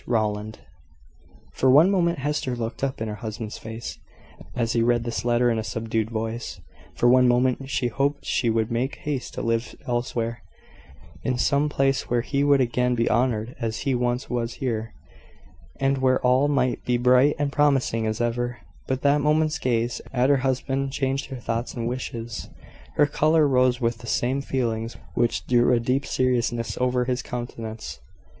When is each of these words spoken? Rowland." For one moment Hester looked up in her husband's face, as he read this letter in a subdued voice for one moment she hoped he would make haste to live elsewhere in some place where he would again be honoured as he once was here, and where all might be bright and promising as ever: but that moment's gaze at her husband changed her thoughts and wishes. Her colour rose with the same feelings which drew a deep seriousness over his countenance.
Rowland." 0.07 0.57
For 1.53 1.69
one 1.69 1.91
moment 1.91 2.17
Hester 2.17 2.55
looked 2.55 2.83
up 2.83 3.01
in 3.03 3.07
her 3.07 3.13
husband's 3.21 3.59
face, 3.59 3.99
as 4.55 4.73
he 4.73 4.81
read 4.81 5.03
this 5.03 5.23
letter 5.23 5.51
in 5.51 5.59
a 5.59 5.63
subdued 5.63 6.09
voice 6.09 6.59
for 6.95 7.07
one 7.07 7.27
moment 7.27 7.69
she 7.69 7.85
hoped 7.87 8.25
he 8.25 8.49
would 8.49 8.71
make 8.71 8.95
haste 8.95 9.35
to 9.35 9.43
live 9.43 9.75
elsewhere 9.85 10.41
in 11.21 11.37
some 11.37 11.69
place 11.69 12.09
where 12.09 12.21
he 12.21 12.43
would 12.43 12.61
again 12.61 12.95
be 12.95 13.07
honoured 13.11 13.55
as 13.59 13.81
he 13.81 13.93
once 13.93 14.27
was 14.27 14.55
here, 14.55 14.91
and 15.79 15.99
where 15.99 16.19
all 16.25 16.47
might 16.47 16.83
be 16.83 16.97
bright 16.97 17.35
and 17.37 17.51
promising 17.51 18.07
as 18.07 18.19
ever: 18.19 18.57
but 18.87 19.03
that 19.03 19.21
moment's 19.21 19.59
gaze 19.59 20.01
at 20.11 20.31
her 20.31 20.37
husband 20.37 20.91
changed 20.91 21.27
her 21.27 21.35
thoughts 21.37 21.75
and 21.75 21.87
wishes. 21.87 22.49
Her 22.95 23.05
colour 23.05 23.47
rose 23.47 23.79
with 23.79 23.99
the 23.99 24.07
same 24.07 24.41
feelings 24.41 24.97
which 25.13 25.45
drew 25.45 25.71
a 25.71 25.79
deep 25.79 26.07
seriousness 26.07 26.75
over 26.81 27.05
his 27.05 27.21
countenance. 27.21 27.99